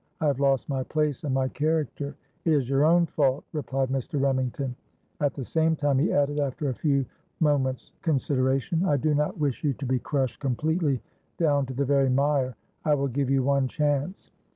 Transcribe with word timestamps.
'I 0.19 0.25
have 0.25 0.39
lost 0.39 0.67
my 0.67 0.81
place 0.81 1.23
and 1.25 1.31
my 1.35 1.47
character!'—'It 1.49 2.51
is 2.53 2.67
your 2.67 2.85
own 2.85 3.05
fault,' 3.05 3.45
replied 3.53 3.89
Mr. 3.89 4.19
Remington. 4.19 4.75
'At 5.19 5.35
the 5.35 5.45
same 5.45 5.75
time,' 5.75 5.99
he 5.99 6.11
added, 6.11 6.39
after 6.39 6.69
a 6.69 6.73
few 6.73 7.05
moments 7.39 7.91
consideration, 8.01 8.83
'I 8.83 8.97
do 8.97 9.13
not 9.13 9.37
wish 9.37 9.63
you 9.63 9.73
to 9.73 9.85
be 9.85 9.99
crushed 9.99 10.39
completely 10.39 11.03
down 11.37 11.67
to 11.67 11.75
the 11.75 11.85
very 11.85 12.09
mire. 12.09 12.55
I 12.83 12.95
will 12.95 13.09
give 13.09 13.29
you 13.29 13.43
one 13.43 13.67
chance. 13.67 14.31